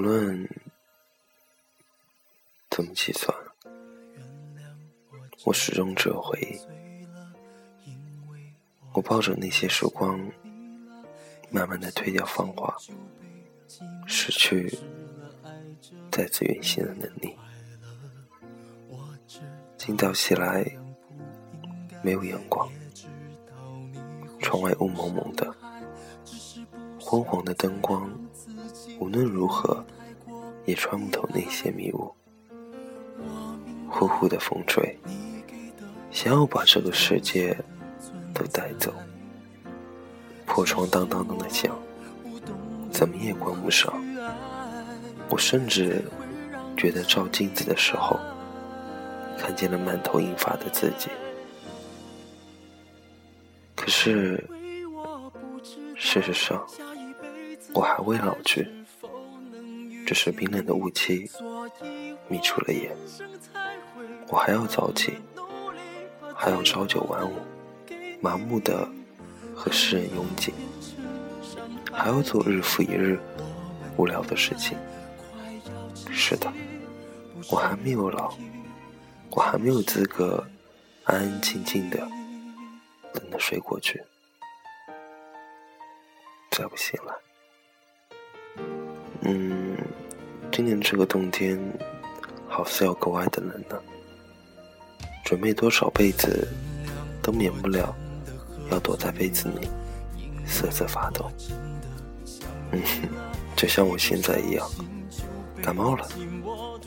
[0.00, 0.48] 无论
[2.70, 3.36] 怎么计算，
[5.44, 6.58] 我始终只有回忆。
[8.94, 10.18] 我抱着那些时光，
[11.50, 12.74] 慢慢的褪掉芳华，
[14.06, 14.74] 失去
[16.10, 17.36] 再次远行的能力。
[19.76, 20.64] 今早起来，
[22.02, 22.66] 没有阳光，
[24.40, 25.54] 窗外雾蒙蒙的，
[26.98, 28.10] 昏黄的灯光，
[29.00, 29.84] 无论如何
[30.64, 32.14] 也穿不透那些迷雾。
[33.88, 34.96] 呼呼的风吹，
[36.12, 37.56] 想要把这个世界。
[38.32, 38.94] 都带走，
[40.46, 41.76] 破窗当当当的响，
[42.90, 43.92] 怎么也关不上。
[45.28, 46.02] 我甚至
[46.76, 48.18] 觉得照镜子的时候，
[49.36, 51.10] 看见了满头银发的自己。
[53.74, 54.42] 可是，
[55.96, 56.64] 事实上，
[57.74, 58.66] 我还未老去，
[60.10, 61.30] 只是冰冷的雾气
[62.26, 62.90] 迷住了眼。
[64.26, 65.16] 我还要早起，
[66.34, 67.34] 还要朝九晚五。
[68.20, 68.88] 麻木的
[69.54, 70.52] 和世人拥挤，
[71.92, 73.20] 还要做日复一日
[73.96, 74.76] 无聊的事情。
[76.10, 76.52] 是的，
[77.48, 78.34] 我还没有老，
[79.30, 80.44] 我还没有资格
[81.04, 81.98] 安安静静的
[83.14, 84.02] 等着睡过去。
[86.50, 87.14] 再不醒来，
[89.20, 89.69] 嗯，
[90.60, 91.58] 今年这个冬天
[92.46, 93.78] 好似要格外的冷呢。
[95.24, 96.46] 准备多少被子
[97.22, 97.96] 都免不了。
[98.70, 99.66] 要躲在被子里
[100.46, 101.30] 瑟瑟发抖，
[102.72, 103.08] 嗯哼，
[103.56, 104.70] 就像我现在一样，
[105.62, 106.06] 感冒了，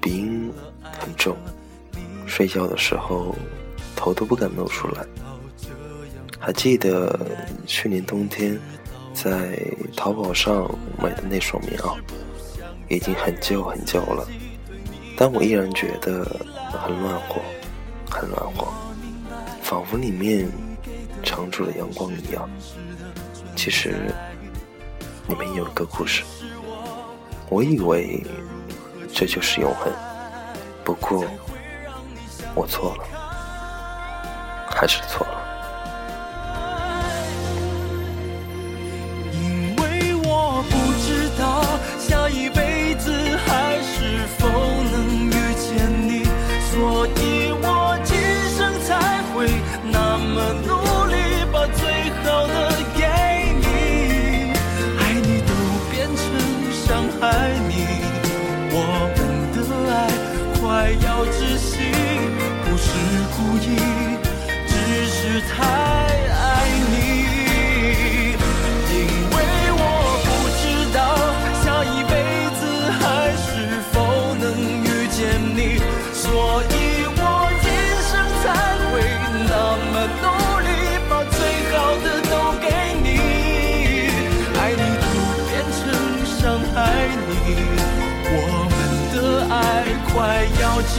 [0.00, 0.48] 鼻音
[1.00, 1.36] 很重，
[2.24, 3.34] 睡觉的时候
[3.96, 5.04] 头都不敢露出来。
[6.38, 7.18] 还记得
[7.66, 8.56] 去年冬天
[9.12, 9.60] 在
[9.96, 11.98] 淘宝上买的那双棉袄，
[12.88, 14.26] 已经很旧很旧了，
[15.16, 16.24] 但我依然觉得
[16.72, 17.40] 很暖和，
[18.10, 18.68] 很暖和，
[19.62, 20.48] 仿佛里面。
[21.24, 22.48] 藏住了阳光一样，
[23.56, 24.14] 其实
[25.26, 26.22] 里面有一个故事。
[27.48, 28.24] 我以为
[29.12, 29.92] 这就是永恒，
[30.84, 31.24] 不过
[32.54, 33.04] 我错了，
[34.70, 35.45] 还是错了。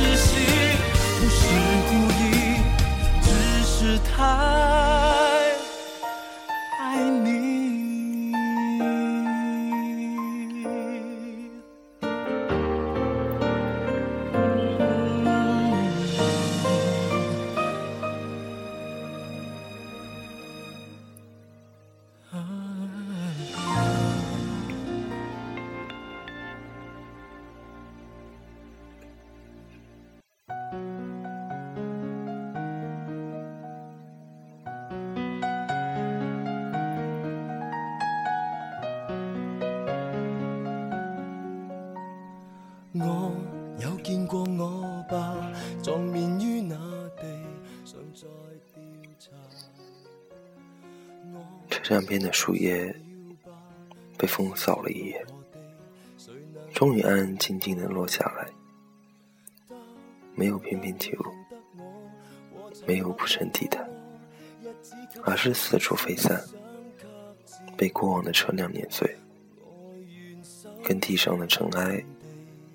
[0.03, 0.47] 要窒
[51.88, 52.94] 站边的树叶
[54.18, 55.25] 被风扫了一夜，
[56.74, 58.45] 终于安安静静的落下来，
[60.36, 61.24] 没有翩翩起舞，
[62.86, 63.89] 没有铺成地毯，
[65.24, 66.44] 而是四处飞散，
[67.78, 69.16] 被过往的车辆碾碎，
[70.84, 72.04] 跟地上的尘埃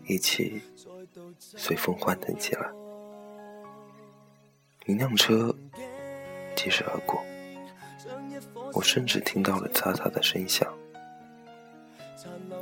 [0.07, 0.59] 一起
[1.39, 2.67] 随风欢腾起来。
[4.87, 5.55] 一辆车
[6.57, 7.23] 疾驶而过。
[8.73, 10.73] 我甚至听到了嘈杂的声响，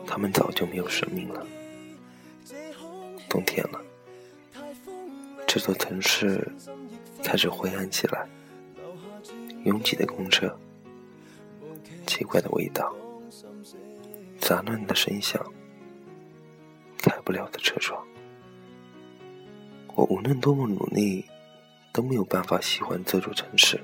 [0.06, 1.46] 他们早就没有生命了。
[3.28, 3.81] 冬天了，
[5.46, 6.46] 这座城市
[7.22, 8.28] 开始灰暗起来，
[9.64, 10.52] 拥挤的公车，
[12.06, 12.93] 奇怪的味道，
[14.40, 15.40] 杂乱的声响，
[16.99, 18.05] 开不了的车窗。
[19.94, 21.25] 我无论多么努力，
[21.93, 23.81] 都没有办法喜欢这座城市。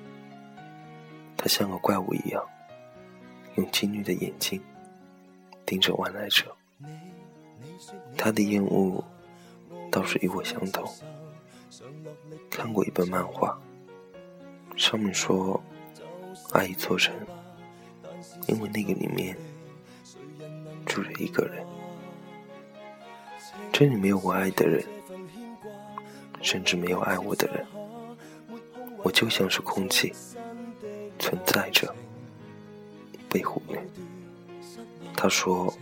[1.37, 2.45] 他像个怪物一样，
[3.57, 4.61] 用金绿的眼睛
[5.65, 6.55] 盯着外来者。
[8.17, 9.05] 他的厌恶
[9.91, 10.91] 倒是与我相同。
[12.51, 13.59] 看过一本漫画，
[14.77, 15.63] 上面说，
[16.53, 17.15] 爱一座城，
[18.49, 19.37] 因为那个里面
[20.87, 21.65] 住着一个人。
[23.73, 24.83] 这里没有我爱的人，
[26.41, 27.67] 甚至没有爱我的人。
[29.03, 30.13] 我就像是空气，
[31.19, 31.95] 存在着，
[33.29, 33.81] 被忽略。
[35.17, 35.73] 他说，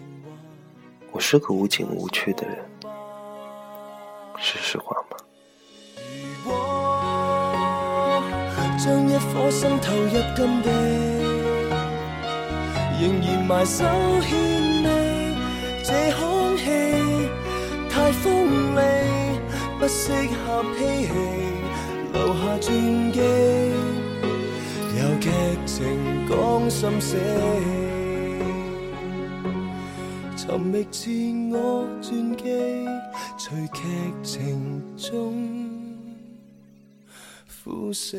[1.13, 2.65] 我是个无情无趣的人，
[4.39, 5.17] 是实话吗？
[8.79, 10.69] 将一颗心投入禁地，
[13.01, 13.85] 仍然埋首
[14.21, 14.31] 牵
[14.83, 14.87] 你，
[15.83, 16.63] 这空气
[17.89, 18.79] 太锋利，
[19.79, 21.13] 不适合嬉戏，
[22.13, 23.19] 留下传记，
[25.77, 25.83] 情
[26.29, 27.17] 讲心死，
[30.37, 31.11] 寻觅自
[31.53, 32.45] 我传记，
[33.37, 33.83] 随剧
[34.23, 35.35] 情中。
[37.65, 38.17] 枯死。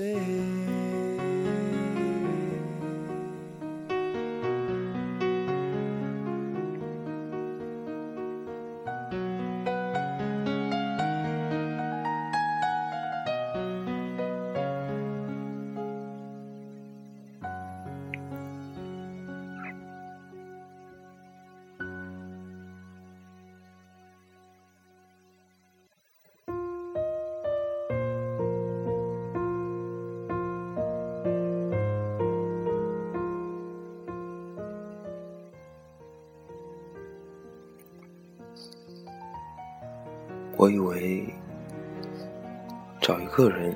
[40.65, 41.23] 我以为
[42.99, 43.71] 找一个人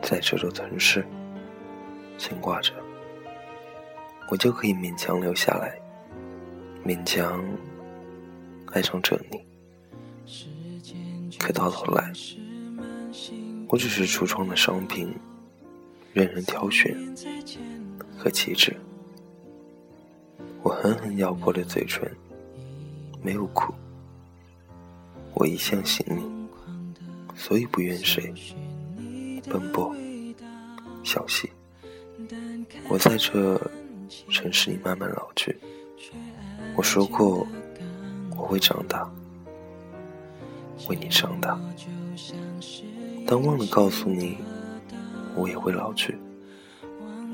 [0.00, 1.06] 在这座城市
[2.16, 2.72] 牵挂着，
[4.30, 5.78] 我就可以勉强留下来，
[6.82, 7.44] 勉强
[8.72, 9.44] 爱上这里。
[11.38, 12.10] 可到头来，
[13.68, 15.14] 我只是橱窗的商品，
[16.14, 16.96] 任人挑选
[18.16, 18.74] 和弃置。
[20.62, 22.10] 我狠狠咬破了嘴唇，
[23.22, 23.74] 没有哭。
[25.34, 26.22] 我一向信你，
[27.34, 28.32] 所以不愿谁
[29.48, 29.94] 奔波
[31.02, 31.50] 小溪。
[32.88, 33.60] 我在这
[34.28, 35.56] 城市里慢慢老去。
[36.76, 37.46] 我说过
[38.36, 39.10] 我会长大，
[40.88, 41.58] 为你长大，
[43.26, 44.38] 但忘了告诉你，
[45.36, 46.16] 我也会老去，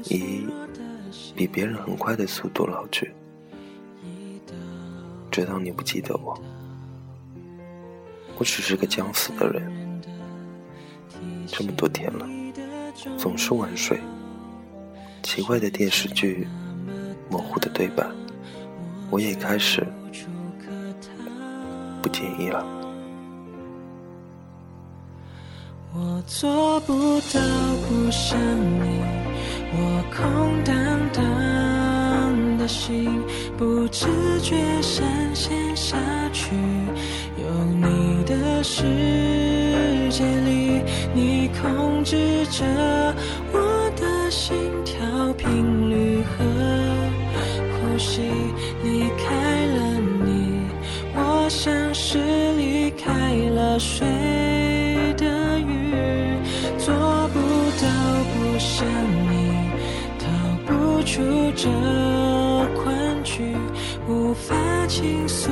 [0.04, 0.46] 以
[1.34, 3.12] 比别人很快的速度老去，
[5.30, 6.38] 直到你不记得我。
[8.38, 10.00] 我只是个将死的人，
[11.46, 12.28] 这么多天了，
[13.16, 13.98] 总是晚睡。
[15.22, 16.46] 奇怪的电视剧，
[17.30, 18.06] 模糊的对白，
[19.10, 19.86] 我也开始
[22.02, 22.64] 不介意了。
[25.94, 27.40] 我做不到
[27.88, 29.00] 不想你，
[29.72, 30.76] 我空荡
[31.14, 33.22] 荡的心
[33.56, 34.06] 不自
[34.42, 35.96] 觉深陷下
[36.34, 36.54] 去。
[37.38, 38.82] 有你的世
[40.10, 40.82] 界里，
[41.14, 42.64] 你控制着
[43.52, 46.44] 我的心跳频率和
[47.72, 48.22] 呼吸。
[48.82, 50.60] 离开了你，
[51.14, 52.18] 我像是
[52.56, 53.10] 离开
[53.54, 54.06] 了水
[55.16, 55.94] 的鱼，
[56.78, 56.92] 做
[57.32, 57.38] 不
[57.80, 57.86] 到
[58.32, 58.86] 不想
[59.30, 59.70] 你，
[60.18, 60.26] 逃
[60.66, 61.22] 不出
[61.54, 61.68] 这
[62.74, 63.56] 困局，
[64.08, 64.54] 无法
[64.86, 65.50] 倾诉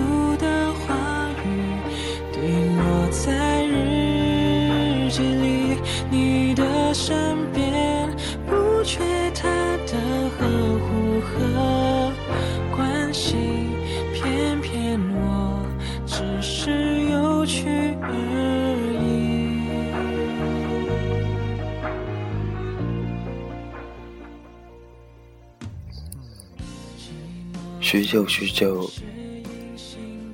[27.85, 28.91] 许久许久，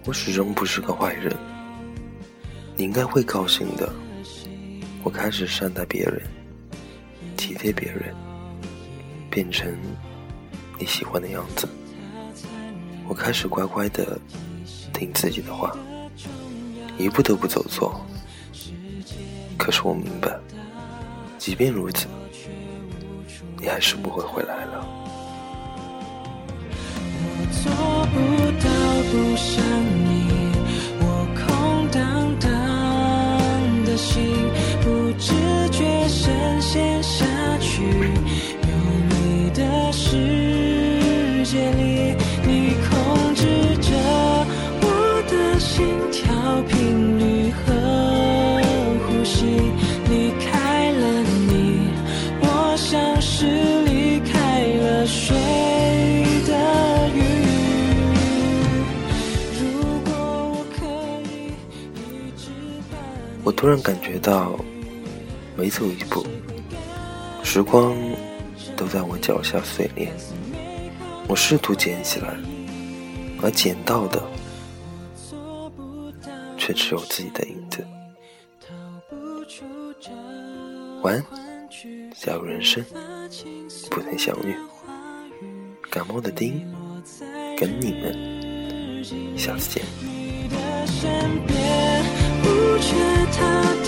[0.04, 1.37] 我始终不是个坏人。
[2.76, 3.92] 你应该会高兴的。
[5.02, 6.23] 我开始善待别人，
[7.37, 8.14] 体贴别人，
[9.28, 9.76] 变成
[10.78, 11.69] 你喜欢的样子。
[13.09, 14.16] 我开始乖乖的
[14.95, 15.76] 听自己的话，
[16.99, 18.00] 一步都不走错。
[19.59, 20.38] 可是我明白，
[21.37, 22.07] 即便如此，
[23.59, 25.00] 你还是不会回来了。
[27.52, 27.71] 做
[28.12, 28.16] 不
[28.62, 28.71] 到
[29.11, 29.89] 不想
[63.42, 64.59] 我突然感觉到，
[65.56, 66.25] 每走一步，
[67.42, 67.97] 时光
[68.76, 70.12] 都在我脚下碎裂。
[71.26, 72.37] 我试图捡起来，
[73.42, 74.23] 而捡到的
[76.59, 77.87] 却只有自己的影子。
[81.02, 81.25] 晚安，
[82.18, 82.85] 假如人生
[83.90, 84.54] 不曾相遇，
[85.90, 86.61] 感冒的丁
[87.56, 89.85] 跟你们下次见。
[92.80, 92.96] 不缺
[93.37, 93.79] 他。